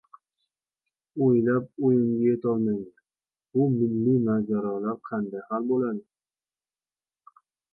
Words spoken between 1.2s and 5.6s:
O‘ylab o‘yimga yetolmayman: bu milliy mojarolar qanday